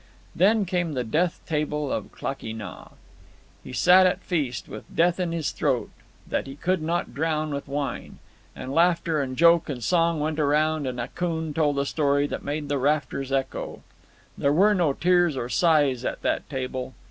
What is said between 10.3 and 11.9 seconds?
around, and Akoon told a